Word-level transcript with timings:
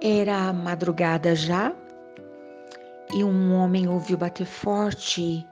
Era 0.00 0.52
madrugada 0.52 1.34
já 1.34 1.74
e 3.12 3.24
um 3.24 3.52
homem 3.52 3.88
ouviu 3.88 4.16
bater 4.16 4.46
forte 4.46 5.44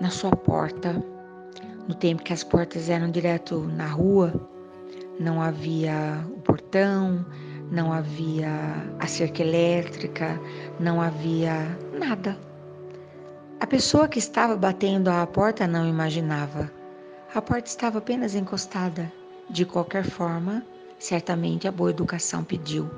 na 0.00 0.08
sua 0.08 0.34
porta. 0.34 0.94
No 1.86 1.94
tempo 1.94 2.22
que 2.22 2.32
as 2.32 2.42
portas 2.42 2.88
eram 2.88 3.10
direto 3.10 3.60
na 3.76 3.86
rua, 3.86 4.32
não 5.18 5.42
havia 5.42 6.24
o 6.34 6.40
portão, 6.40 7.22
não 7.70 7.92
havia 7.92 8.48
a 8.98 9.06
cerca 9.06 9.42
elétrica, 9.42 10.40
não 10.78 10.98
havia 10.98 11.52
nada. 11.92 12.38
A 13.60 13.66
pessoa 13.66 14.08
que 14.08 14.18
estava 14.18 14.56
batendo 14.56 15.08
à 15.08 15.26
porta 15.26 15.66
não 15.66 15.86
imaginava. 15.86 16.72
A 17.34 17.42
porta 17.42 17.68
estava 17.68 17.98
apenas 17.98 18.34
encostada. 18.34 19.12
De 19.50 19.66
qualquer 19.66 20.04
forma, 20.04 20.64
certamente 20.98 21.68
a 21.68 21.72
boa 21.72 21.90
educação 21.90 22.42
pediu 22.42 22.88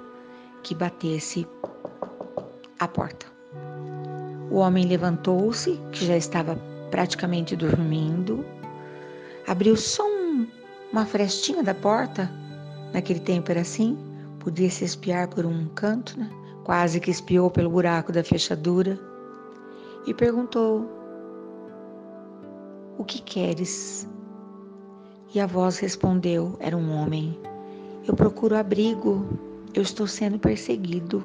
que 0.62 0.74
batesse 0.74 1.46
a 2.78 2.88
porta. 2.88 3.26
O 4.50 4.56
homem 4.56 4.86
levantou-se, 4.86 5.80
que 5.92 6.04
já 6.04 6.16
estava 6.16 6.56
praticamente 6.90 7.56
dormindo, 7.56 8.44
abriu 9.46 9.76
só 9.76 10.04
um, 10.06 10.46
uma 10.92 11.06
frestinha 11.06 11.62
da 11.62 11.74
porta, 11.74 12.30
naquele 12.92 13.20
tempo 13.20 13.50
era 13.50 13.60
assim, 13.60 13.96
podia 14.38 14.70
se 14.70 14.84
espiar 14.84 15.28
por 15.28 15.46
um 15.46 15.66
canto, 15.68 16.18
né? 16.18 16.30
quase 16.64 17.00
que 17.00 17.10
espiou 17.10 17.50
pelo 17.50 17.70
buraco 17.70 18.12
da 18.12 18.22
fechadura, 18.22 18.98
e 20.06 20.12
perguntou: 20.12 20.88
O 22.98 23.04
que 23.04 23.20
queres? 23.22 24.08
E 25.34 25.40
a 25.40 25.46
voz 25.46 25.78
respondeu: 25.78 26.56
Era 26.60 26.76
um 26.76 26.92
homem. 26.92 27.38
Eu 28.06 28.14
procuro 28.14 28.56
abrigo 28.56 29.24
eu 29.74 29.82
estou 29.82 30.06
sendo 30.06 30.38
perseguido. 30.38 31.24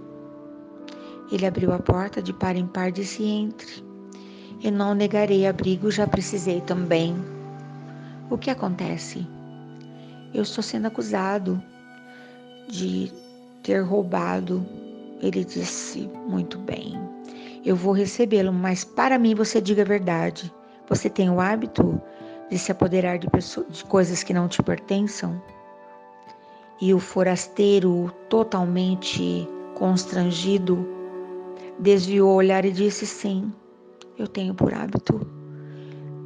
Ele 1.32 1.46
abriu 1.46 1.74
a 1.74 1.80
porta 1.80 2.22
de 2.22 2.34
par 2.34 2.56
em 2.56 2.66
par 2.66 2.92
disse 2.92 3.24
entre. 3.24 3.86
Eu 4.64 4.72
não 4.72 4.96
negarei 4.96 5.46
abrigo, 5.46 5.92
já 5.92 6.08
precisei 6.08 6.62
também. 6.62 7.16
O 8.30 8.38
que 8.38 8.50
acontece? 8.50 9.28
Eu 10.34 10.44
estou 10.44 10.64
sendo 10.64 10.88
acusado 10.88 11.62
de 12.68 13.12
ter 13.64 13.82
roubado. 13.82 14.66
Ele 15.22 15.44
disse: 15.44 16.10
Muito 16.28 16.58
bem, 16.58 16.98
eu 17.66 17.76
vou 17.76 17.92
recebê-lo, 17.92 18.54
mas 18.54 18.84
para 18.84 19.20
mim 19.20 19.36
você 19.36 19.60
diga 19.60 19.82
a 19.82 19.86
verdade. 19.86 20.54
Você 20.90 21.10
tem 21.10 21.30
o 21.30 21.42
hábito 21.42 22.02
de 22.50 22.58
se 22.58 22.72
apoderar 22.72 23.20
de, 23.20 23.30
pessoas, 23.30 23.68
de 23.70 23.84
coisas 23.84 24.24
que 24.24 24.34
não 24.34 24.48
te 24.48 24.64
pertençam? 24.64 25.42
E 26.80 26.94
o 26.94 27.00
forasteiro, 27.00 28.14
totalmente 28.30 29.48
constrangido, 29.74 30.88
desviou 31.80 32.30
o 32.30 32.36
olhar 32.36 32.66
e 32.66 32.72
disse: 32.72 33.08
Sim, 33.08 33.52
eu 34.18 34.28
tenho 34.28 34.54
por 34.54 34.72
hábito 34.72 35.26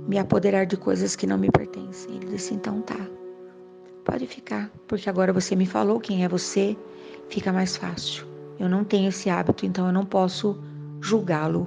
me 0.10 0.20
apoderar 0.20 0.66
de 0.66 0.76
coisas 0.76 1.16
que 1.16 1.26
não 1.26 1.38
me 1.38 1.50
pertencem. 1.50 2.18
Ele 2.18 2.26
disse: 2.32 2.54
Então 2.54 2.82
tá, 2.82 3.00
pode 4.04 4.28
ficar, 4.28 4.70
porque 4.90 5.10
agora 5.10 5.32
você 5.32 5.56
me 5.56 5.66
falou 5.66 6.02
quem 6.02 6.26
é 6.26 6.28
você, 6.28 6.76
fica 7.30 7.54
mais 7.54 7.78
fácil. 7.78 8.28
Eu 8.60 8.68
não 8.68 8.84
tenho 8.84 9.08
esse 9.08 9.30
hábito, 9.30 9.66
então 9.66 9.88
eu 9.88 9.94
não 9.94 10.06
posso 10.06 10.62
julgá-lo. 11.00 11.66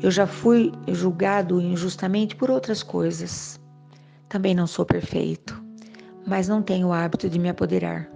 Eu 0.00 0.12
já 0.12 0.28
fui 0.28 0.70
julgado 0.86 1.60
injustamente 1.60 2.36
por 2.36 2.52
outras 2.52 2.84
coisas. 2.84 3.58
Também 4.28 4.54
não 4.54 4.66
sou 4.66 4.84
perfeito 4.84 5.65
mas 6.26 6.48
não 6.48 6.60
tenho 6.60 6.88
o 6.88 6.92
hábito 6.92 7.30
de 7.30 7.38
me 7.38 7.48
apoderar 7.48 8.10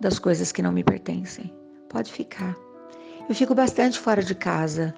das 0.00 0.18
coisas 0.18 0.50
que 0.50 0.60
não 0.60 0.72
me 0.72 0.82
pertencem. 0.82 1.52
Pode 1.88 2.12
ficar. 2.12 2.56
Eu 3.28 3.34
fico 3.34 3.54
bastante 3.54 3.98
fora 3.98 4.22
de 4.22 4.34
casa. 4.34 4.92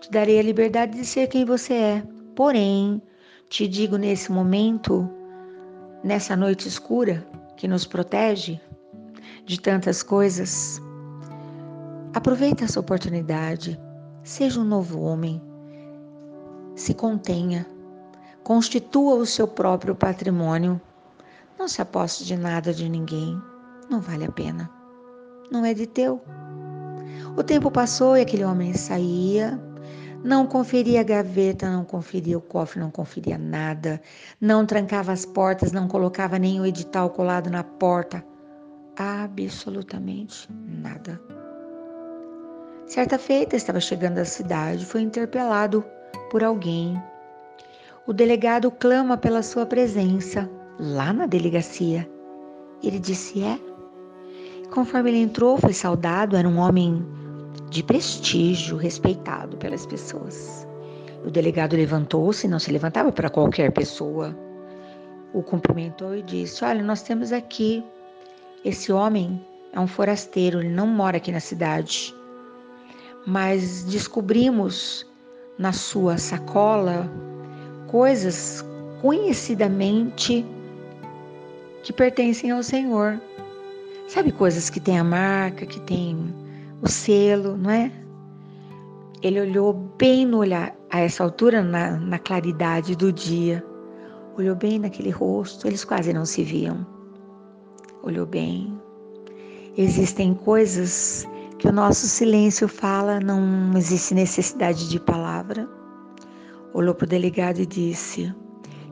Te 0.00 0.10
darei 0.10 0.38
a 0.38 0.42
liberdade 0.42 0.96
de 0.96 1.06
ser 1.06 1.28
quem 1.28 1.44
você 1.44 1.72
é. 1.72 2.02
Porém, 2.36 3.00
te 3.48 3.66
digo 3.66 3.96
nesse 3.96 4.30
momento, 4.30 5.08
nessa 6.04 6.36
noite 6.36 6.68
escura 6.68 7.26
que 7.56 7.66
nos 7.66 7.86
protege 7.86 8.60
de 9.46 9.60
tantas 9.60 10.02
coisas, 10.02 10.80
aproveita 12.14 12.64
essa 12.64 12.78
oportunidade. 12.78 13.80
Seja 14.22 14.60
um 14.60 14.64
novo 14.64 15.00
homem. 15.00 15.40
Se 16.76 16.94
contenha. 16.94 17.66
Constitua 18.44 19.14
o 19.14 19.26
seu 19.26 19.46
próprio 19.46 19.94
patrimônio 19.94 20.80
não 21.58 21.68
se 21.68 21.80
aposte 21.80 22.24
de 22.24 22.36
nada 22.36 22.72
de 22.72 22.88
ninguém. 22.88 23.40
Não 23.90 24.00
vale 24.00 24.24
a 24.24 24.32
pena. 24.32 24.70
Não 25.50 25.64
é 25.64 25.74
de 25.74 25.86
teu. 25.86 26.22
O 27.36 27.42
tempo 27.42 27.70
passou 27.70 28.16
e 28.16 28.22
aquele 28.22 28.44
homem 28.44 28.74
saía, 28.74 29.60
não 30.24 30.46
conferia 30.46 31.00
a 31.00 31.04
gaveta, 31.04 31.70
não 31.70 31.84
conferia 31.84 32.38
o 32.38 32.40
cofre, 32.40 32.78
não 32.78 32.90
conferia 32.90 33.36
nada, 33.36 34.00
não 34.40 34.64
trancava 34.64 35.12
as 35.12 35.26
portas, 35.26 35.72
não 35.72 35.88
colocava 35.88 36.38
nem 36.38 36.60
o 36.60 36.66
edital 36.66 37.10
colado 37.10 37.50
na 37.50 37.64
porta. 37.64 38.24
Absolutamente 38.96 40.48
nada. 40.52 41.20
Certa 42.86 43.18
feita, 43.18 43.56
estava 43.56 43.80
chegando 43.80 44.18
à 44.18 44.24
cidade, 44.24 44.84
foi 44.84 45.00
interpelado 45.00 45.84
por 46.30 46.44
alguém. 46.44 47.02
O 48.06 48.12
delegado 48.12 48.70
clama 48.70 49.16
pela 49.16 49.42
sua 49.42 49.64
presença 49.64 50.48
lá 50.78 51.12
na 51.12 51.26
delegacia. 51.26 52.08
Ele 52.82 52.98
disse: 52.98 53.42
É. 53.42 53.58
Conforme 54.70 55.10
ele 55.10 55.18
entrou, 55.18 55.58
foi 55.58 55.72
saudado, 55.72 56.36
era 56.36 56.48
um 56.48 56.58
homem 56.58 57.04
de 57.68 57.82
prestígio, 57.82 58.76
respeitado 58.76 59.56
pelas 59.56 59.84
pessoas. 59.86 60.66
O 61.24 61.30
delegado 61.30 61.76
levantou-se, 61.76 62.48
não 62.48 62.58
se 62.58 62.72
levantava 62.72 63.12
para 63.12 63.30
qualquer 63.30 63.70
pessoa. 63.72 64.36
O 65.32 65.42
cumprimentou 65.42 66.16
e 66.16 66.22
disse: 66.22 66.64
Olha, 66.64 66.82
nós 66.82 67.02
temos 67.02 67.32
aqui 67.32 67.84
esse 68.64 68.92
homem 68.92 69.44
é 69.72 69.80
um 69.80 69.88
forasteiro, 69.88 70.60
ele 70.60 70.68
não 70.68 70.86
mora 70.86 71.16
aqui 71.16 71.32
na 71.32 71.40
cidade. 71.40 72.14
Mas 73.26 73.84
descobrimos 73.84 75.06
na 75.58 75.72
sua 75.72 76.18
sacola 76.18 77.10
coisas 77.88 78.64
conhecidamente 79.00 80.46
que 81.82 81.92
pertencem 81.92 82.50
ao 82.50 82.62
Senhor. 82.62 83.20
Sabe 84.08 84.32
coisas 84.32 84.70
que 84.70 84.80
tem 84.80 84.98
a 84.98 85.04
marca, 85.04 85.66
que 85.66 85.80
tem 85.80 86.34
o 86.80 86.88
selo, 86.88 87.56
não 87.56 87.70
é? 87.70 87.90
Ele 89.22 89.40
olhou 89.40 89.72
bem 89.96 90.26
no 90.26 90.38
olhar, 90.38 90.74
a 90.90 91.00
essa 91.00 91.22
altura, 91.22 91.62
na, 91.62 91.92
na 91.96 92.18
claridade 92.18 92.96
do 92.96 93.12
dia, 93.12 93.64
olhou 94.36 94.54
bem 94.54 94.78
naquele 94.78 95.10
rosto, 95.10 95.66
eles 95.66 95.84
quase 95.84 96.12
não 96.12 96.26
se 96.26 96.42
viam. 96.42 96.86
Olhou 98.02 98.26
bem. 98.26 98.78
Existem 99.76 100.34
coisas 100.34 101.26
que 101.58 101.68
o 101.68 101.72
nosso 101.72 102.06
silêncio 102.06 102.66
fala, 102.66 103.20
não 103.20 103.72
existe 103.76 104.12
necessidade 104.12 104.88
de 104.88 104.98
palavra. 104.98 105.68
Olhou 106.74 106.94
para 106.94 107.04
o 107.04 107.08
delegado 107.08 107.60
e 107.60 107.66
disse: 107.66 108.34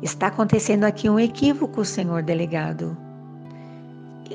Está 0.03 0.28
acontecendo 0.28 0.84
aqui 0.84 1.11
um 1.11 1.21
equívoco, 1.21 1.84
senhor 1.84 2.22
delegado. 2.22 2.97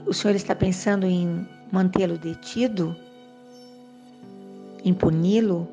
O 0.05 0.13
senhor 0.13 0.35
está 0.35 0.53
pensando 0.53 1.07
em 1.07 1.47
mantê-lo 1.71 2.19
detido? 2.19 2.95
Em 4.83 4.93
puni-lo? 4.93 5.67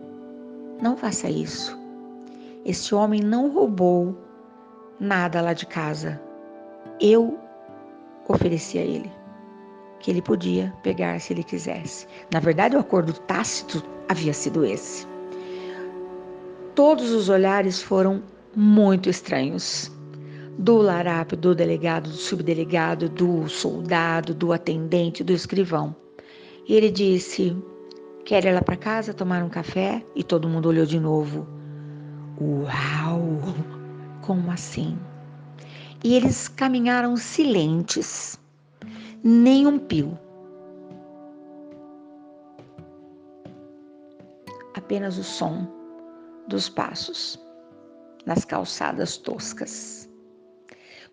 Não 0.80 0.96
faça 0.96 1.28
isso. 1.28 1.78
Este 2.64 2.94
homem 2.94 3.20
não 3.20 3.52
roubou 3.52 4.16
nada 4.98 5.42
lá 5.42 5.52
de 5.52 5.66
casa. 5.66 6.18
Eu 6.98 7.38
ofereci 8.28 8.78
a 8.78 8.82
ele 8.82 9.12
que 10.00 10.10
ele 10.10 10.22
podia 10.22 10.72
pegar 10.82 11.20
se 11.20 11.34
ele 11.34 11.44
quisesse. 11.44 12.06
Na 12.32 12.40
verdade, 12.40 12.76
o 12.76 12.80
acordo 12.80 13.12
tácito 13.12 13.84
havia 14.08 14.32
sido 14.32 14.64
esse. 14.64 15.06
Todos 16.74 17.10
os 17.10 17.28
olhares 17.28 17.82
foram 17.82 18.22
muito 18.54 19.08
estranhos. 19.08 19.90
Do 20.58 20.76
larápio, 20.76 21.36
do 21.36 21.54
delegado, 21.54 22.10
do 22.10 22.16
subdelegado, 22.16 23.08
do 23.08 23.48
soldado, 23.48 24.34
do 24.34 24.52
atendente, 24.52 25.24
do 25.24 25.32
escrivão. 25.32 25.96
E 26.68 26.74
ele 26.74 26.90
disse: 26.90 27.56
Quer 28.24 28.44
ir 28.44 28.52
lá 28.52 28.60
para 28.60 28.76
casa 28.76 29.14
tomar 29.14 29.42
um 29.42 29.48
café? 29.48 30.04
E 30.14 30.22
todo 30.22 30.48
mundo 30.48 30.68
olhou 30.68 30.84
de 30.84 31.00
novo. 31.00 31.46
Uau! 32.40 33.40
Como 34.20 34.50
assim? 34.50 34.98
E 36.04 36.14
eles 36.14 36.48
caminharam 36.48 37.16
silentes, 37.16 38.38
nem 39.24 39.66
um 39.66 39.78
pio. 39.78 40.18
Apenas 44.74 45.16
o 45.16 45.24
som 45.24 45.66
dos 46.48 46.68
passos 46.68 47.40
nas 48.24 48.44
calçadas 48.44 49.16
toscas. 49.16 50.08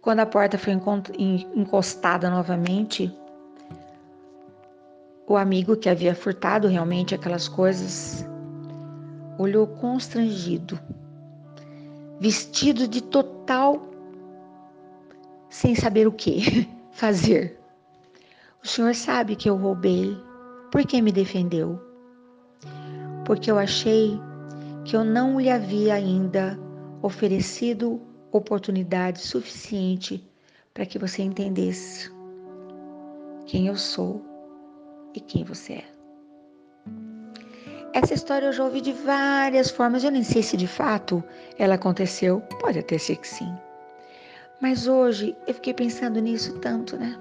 Quando 0.02 0.20
a 0.20 0.26
porta 0.26 0.58
foi 0.58 0.74
encostada 0.74 2.30
novamente, 2.30 3.14
o 5.28 5.36
amigo 5.36 5.76
que 5.76 5.90
havia 5.90 6.16
furtado 6.16 6.68
realmente 6.68 7.14
aquelas 7.14 7.48
coisas 7.48 8.26
olhou 9.38 9.68
constrangido, 9.68 10.80
vestido 12.20 12.88
de 12.88 13.02
total 13.02 13.88
sem 15.50 15.76
saber 15.76 16.08
o 16.08 16.12
que 16.12 16.68
fazer. 16.92 17.60
O 18.64 18.68
senhor 18.68 18.94
sabe 18.96 19.36
que 19.36 19.50
eu 19.50 19.56
roubei. 19.56 20.18
Por 20.72 20.86
que 20.86 21.02
me 21.02 21.12
defendeu? 21.12 21.80
Porque 23.26 23.50
eu 23.50 23.58
achei 23.58 24.20
que 24.86 24.96
eu 24.96 25.04
não 25.04 25.40
lhe 25.40 25.50
havia 25.50 25.94
ainda 25.96 26.60
oferecido 27.02 28.02
oportunidade 28.32 29.20
suficiente 29.20 30.24
para 30.74 30.86
que 30.86 31.00
você 31.00 31.22
entendesse 31.22 32.12
quem 33.46 33.68
eu 33.68 33.76
sou 33.76 34.24
e 35.14 35.20
quem 35.20 35.44
você 35.44 35.74
é. 35.74 35.86
Essa 37.94 38.14
história 38.14 38.46
eu 38.46 38.54
já 38.54 38.64
ouvi 38.64 38.82
de 38.82 38.94
várias 38.94 39.72
formas, 39.72 40.04
eu 40.04 40.12
nem 40.12 40.24
sei 40.24 40.44
se 40.44 40.56
de 40.56 40.68
fato 40.68 41.24
ela 41.58 41.76
aconteceu, 41.76 42.42
pode 42.62 42.78
até 42.78 42.98
ser 42.98 43.16
que 43.16 43.28
sim. 43.28 43.52
Mas 44.62 44.88
hoje 44.88 45.36
eu 45.48 45.54
fiquei 45.56 45.74
pensando 45.74 46.20
nisso 46.20 46.60
tanto, 46.60 46.98
né? 46.98 47.18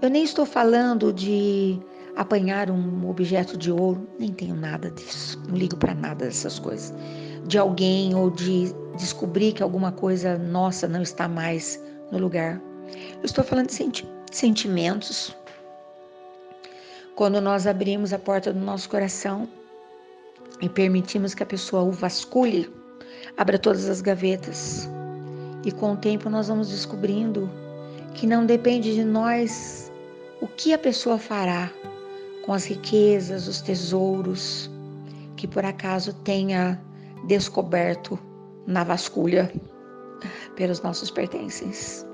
Eu 0.00 0.08
nem 0.08 0.22
estou 0.22 0.46
falando 0.46 1.12
de 1.12 1.80
apanhar 2.14 2.70
um 2.70 3.08
objeto 3.08 3.56
de 3.56 3.72
ouro, 3.72 4.08
nem 4.18 4.32
tenho 4.32 4.54
nada 4.54 4.90
disso, 4.90 5.42
não 5.48 5.56
ligo 5.56 5.76
para 5.76 5.94
nada 5.94 6.26
dessas 6.26 6.58
coisas. 6.58 6.94
De 7.46 7.58
alguém 7.58 8.14
ou 8.14 8.30
de 8.30 8.72
descobrir 8.98 9.52
que 9.52 9.62
alguma 9.62 9.92
coisa 9.92 10.36
nossa 10.36 10.86
não 10.86 11.02
está 11.02 11.26
mais 11.26 11.82
no 12.10 12.18
lugar. 12.18 12.60
Eu 13.14 13.24
estou 13.24 13.44
falando 13.44 13.68
de 13.68 13.74
senti 13.74 14.06
sentimentos. 14.30 15.34
Quando 17.14 17.40
nós 17.40 17.66
abrimos 17.66 18.12
a 18.12 18.18
porta 18.18 18.52
do 18.52 18.60
nosso 18.60 18.88
coração 18.88 19.48
e 20.60 20.68
permitimos 20.68 21.34
que 21.34 21.42
a 21.42 21.46
pessoa 21.46 21.82
o 21.82 21.90
vasculhe, 21.90 22.70
abra 23.36 23.58
todas 23.58 23.88
as 23.88 24.00
gavetas. 24.00 24.88
E 25.64 25.72
com 25.72 25.92
o 25.92 25.96
tempo 25.96 26.28
nós 26.28 26.48
vamos 26.48 26.68
descobrindo 26.68 27.50
que 28.14 28.26
não 28.26 28.44
depende 28.44 28.94
de 28.94 29.04
nós 29.04 29.90
o 30.40 30.46
que 30.46 30.72
a 30.72 30.78
pessoa 30.78 31.18
fará 31.18 31.70
com 32.44 32.52
as 32.52 32.64
riquezas, 32.64 33.48
os 33.48 33.60
tesouros 33.60 34.70
que 35.36 35.46
por 35.46 35.64
acaso 35.64 36.12
tenha 36.12 36.80
descoberto 37.26 38.18
na 38.68 38.84
vasculha 38.84 39.50
pelos 40.54 40.80
nossos 40.82 41.10
pertences. 41.10 42.06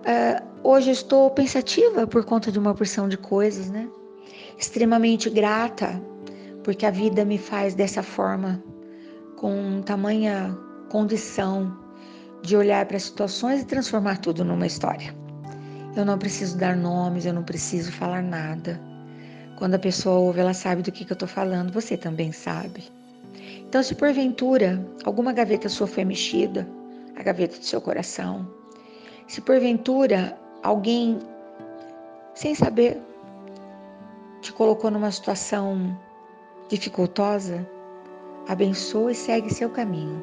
Uh, 0.00 0.44
hoje 0.62 0.90
estou 0.90 1.30
pensativa 1.30 2.06
por 2.06 2.24
conta 2.24 2.52
de 2.52 2.58
uma 2.58 2.74
porção 2.74 3.08
de 3.08 3.16
coisas, 3.16 3.70
né? 3.70 3.88
Extremamente 4.56 5.28
grata 5.30 6.00
porque 6.62 6.84
a 6.84 6.90
vida 6.90 7.24
me 7.24 7.38
faz 7.38 7.74
dessa 7.74 8.02
forma, 8.02 8.62
com 9.36 9.80
tamanha 9.82 10.56
condição 10.90 11.76
de 12.42 12.56
olhar 12.56 12.84
para 12.86 12.98
situações 12.98 13.62
e 13.62 13.64
transformar 13.64 14.18
tudo 14.18 14.44
numa 14.44 14.66
história. 14.66 15.14
Eu 15.96 16.04
não 16.04 16.18
preciso 16.18 16.58
dar 16.58 16.76
nomes, 16.76 17.24
eu 17.24 17.32
não 17.32 17.42
preciso 17.42 17.90
falar 17.92 18.22
nada. 18.22 18.80
Quando 19.58 19.76
a 19.76 19.78
pessoa 19.78 20.18
ouve, 20.18 20.40
ela 20.40 20.52
sabe 20.52 20.82
do 20.82 20.92
que, 20.92 21.04
que 21.04 21.12
eu 21.12 21.14
estou 21.14 21.28
falando, 21.28 21.72
você 21.72 21.96
também 21.96 22.32
sabe. 22.32 22.95
Então, 23.68 23.82
se 23.82 23.94
porventura 23.94 24.84
alguma 25.04 25.32
gaveta 25.32 25.68
sua 25.68 25.86
foi 25.86 26.04
mexida, 26.04 26.68
a 27.16 27.22
gaveta 27.22 27.58
do 27.58 27.64
seu 27.64 27.80
coração, 27.80 28.46
se 29.26 29.40
porventura 29.40 30.38
alguém, 30.62 31.18
sem 32.34 32.54
saber, 32.54 33.00
te 34.40 34.52
colocou 34.52 34.90
numa 34.90 35.10
situação 35.10 35.98
dificultosa, 36.68 37.68
abençoe 38.46 39.12
e 39.12 39.16
segue 39.16 39.52
seu 39.52 39.68
caminho 39.70 40.22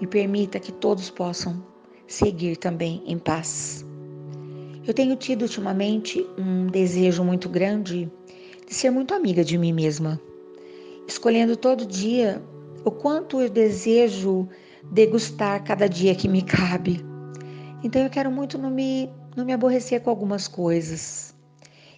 e 0.00 0.06
permita 0.06 0.58
que 0.58 0.72
todos 0.72 1.10
possam 1.10 1.62
seguir 2.08 2.56
também 2.56 3.02
em 3.06 3.18
paz. 3.18 3.84
Eu 4.86 4.92
tenho 4.92 5.14
tido 5.14 5.42
ultimamente 5.42 6.26
um 6.36 6.66
desejo 6.66 7.22
muito 7.22 7.48
grande 7.48 8.10
de 8.66 8.74
ser 8.74 8.90
muito 8.90 9.14
amiga 9.14 9.44
de 9.44 9.56
mim 9.56 9.72
mesma, 9.72 10.20
escolhendo 11.12 11.56
todo 11.56 11.84
dia 11.84 12.42
o 12.84 12.90
quanto 12.90 13.40
eu 13.40 13.50
desejo 13.50 14.48
degustar 14.92 15.62
cada 15.64 15.88
dia 15.88 16.14
que 16.14 16.28
me 16.28 16.42
cabe. 16.42 17.04
Então 17.84 18.02
eu 18.02 18.10
quero 18.10 18.30
muito 18.30 18.56
não 18.56 18.70
me, 18.70 19.10
não 19.36 19.44
me 19.44 19.52
aborrecer 19.52 20.00
com 20.00 20.10
algumas 20.10 20.48
coisas. 20.48 21.34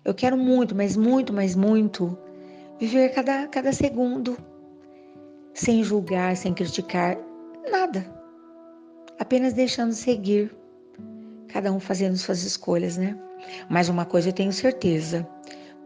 Eu 0.04 0.12
quero 0.12 0.36
muito, 0.36 0.74
mas 0.74 0.96
muito, 0.96 1.32
mas 1.32 1.54
muito 1.54 2.18
Viver 2.82 3.10
cada, 3.10 3.46
cada 3.46 3.72
segundo, 3.72 4.36
sem 5.54 5.84
julgar, 5.84 6.36
sem 6.36 6.52
criticar, 6.52 7.16
nada. 7.70 8.04
Apenas 9.20 9.52
deixando 9.52 9.92
seguir, 9.92 10.52
cada 11.46 11.72
um 11.72 11.78
fazendo 11.78 12.16
suas 12.16 12.42
escolhas, 12.42 12.96
né? 12.96 13.16
Mas 13.70 13.88
uma 13.88 14.04
coisa 14.04 14.30
eu 14.30 14.32
tenho 14.32 14.52
certeza: 14.52 15.24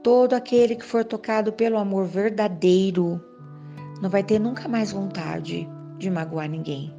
todo 0.07 0.35
aquele 0.35 0.77
que 0.77 0.85
for 0.85 1.05
tocado 1.05 1.53
pelo 1.53 1.77
amor 1.77 2.07
verdadeiro 2.07 3.21
não 4.01 4.09
vai 4.09 4.23
ter 4.23 4.39
nunca 4.39 4.69
mais 4.69 4.93
vontade 4.93 5.69
de 5.99 6.09
magoar 6.09 6.49
ninguém. 6.49 6.95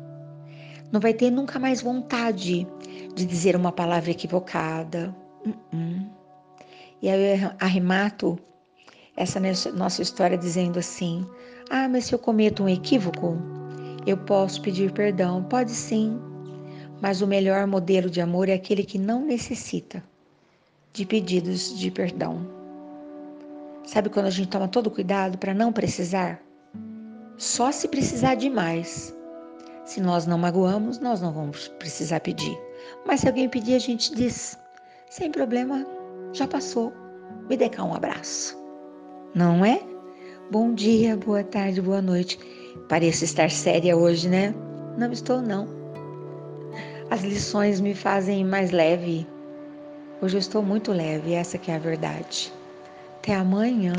Não 0.92 1.00
vai 1.00 1.14
ter 1.14 1.32
nunca 1.32 1.58
mais 1.58 1.82
vontade 1.82 2.68
de 3.16 3.26
dizer 3.26 3.56
uma 3.56 3.72
palavra 3.72 4.12
equivocada. 4.12 5.16
Uh 5.46 5.54
-uh. 5.74 6.10
E 7.02 7.10
aí 7.10 7.42
eu 7.42 7.52
arremato 7.62 8.38
essa 9.16 9.40
nossa 9.74 10.02
história 10.02 10.38
dizendo 10.38 10.78
assim: 10.78 11.26
Ah, 11.70 11.88
mas 11.88 12.08
se 12.08 12.14
eu 12.14 12.20
cometo 12.20 12.62
um 12.62 12.68
equívoco, 12.68 13.38
eu 14.06 14.18
posso 14.18 14.62
pedir 14.62 14.92
perdão. 14.92 15.46
Pode 15.46 15.72
sim, 15.72 16.20
mas 17.02 17.22
o 17.22 17.28
melhor 17.28 17.68
modelo 17.68 18.10
de 18.10 18.20
amor 18.20 18.50
é 18.50 18.54
aquele 18.54 18.84
que 18.84 19.00
não 19.00 19.24
necessita 19.24 20.04
de 20.92 21.06
pedidos 21.06 21.74
de 21.80 21.90
perdão. 21.90 22.57
Sabe 23.88 24.10
quando 24.10 24.28
a 24.28 24.30
gente 24.30 24.50
toma 24.50 24.68
todo 24.68 24.92
cuidado 24.92 25.40
para 25.40 25.56
não 25.56 25.74
precisar? 25.74 26.40
Só 27.38 27.72
se 27.72 27.88
precisar 27.88 28.36
demais. 28.36 29.16
Se 29.84 30.00
nós 30.00 30.28
não 30.28 30.38
magoamos, 30.38 31.00
nós 31.00 31.22
não 31.22 31.34
vamos 31.34 31.68
precisar 31.80 32.20
pedir. 32.20 32.56
Mas 33.08 33.22
se 33.22 33.28
alguém 33.28 33.50
pedir, 33.50 33.74
a 33.74 33.80
gente 33.80 34.14
diz: 34.14 34.60
sem 35.10 35.32
problema, 35.32 35.84
já 36.34 36.48
passou, 36.48 36.94
me 37.50 37.58
dê 37.58 37.70
cá 37.70 37.84
um 37.84 37.96
abraço 37.96 38.68
não 39.38 39.64
é? 39.64 39.80
Bom 40.50 40.74
dia, 40.74 41.16
boa 41.16 41.44
tarde, 41.44 41.80
boa 41.80 42.02
noite. 42.02 42.40
Pareço 42.90 43.24
estar 43.24 43.52
séria 43.52 43.96
hoje, 43.96 44.28
né? 44.28 44.54
Não 44.98 45.12
estou, 45.12 45.44
não. 45.44 45.68
As 47.12 47.22
lições 47.22 47.80
me 47.80 47.94
fazem 47.94 48.44
mais 48.44 48.72
leve. 48.72 49.28
Hoje 50.20 50.38
eu 50.38 50.40
estou 50.40 50.64
muito 50.64 50.92
leve, 50.92 51.34
essa 51.34 51.58
que 51.58 51.70
é 51.70 51.76
a 51.76 51.80
verdade. 51.80 52.52
Até 53.28 53.36
amanhã. 53.36 53.94